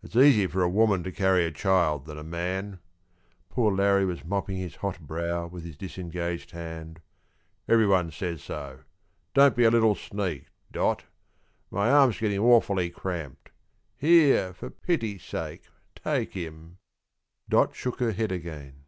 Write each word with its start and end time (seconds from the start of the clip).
"It's 0.00 0.14
easier 0.14 0.46
for 0.48 0.62
a 0.62 0.68
woman 0.68 1.02
to 1.02 1.10
carry 1.10 1.44
a 1.44 1.50
child 1.50 2.04
than 2.06 2.18
a 2.18 2.22
man" 2.22 2.78
poor 3.48 3.72
Larrie 3.72 4.04
was 4.06 4.24
mopping 4.24 4.58
his 4.58 4.76
hot 4.76 5.00
brow 5.00 5.48
with 5.48 5.64
his 5.64 5.76
disengaged 5.76 6.52
hand 6.52 7.00
"everyone 7.68 8.12
says 8.12 8.44
so; 8.44 8.84
don't 9.34 9.56
be 9.56 9.64
a 9.64 9.70
little 9.72 9.96
sneak, 9.96 10.44
Dot; 10.70 11.02
my 11.68 11.90
arm's 11.90 12.18
getting 12.20 12.38
awfully 12.38 12.90
cramped; 12.90 13.50
here, 13.96 14.52
for 14.54 14.70
pity's 14.70 15.24
sake 15.24 15.64
take 15.96 16.34
him." 16.34 16.78
Dot 17.48 17.74
shook 17.74 17.98
her 17.98 18.12
head 18.12 18.30
again. 18.30 18.84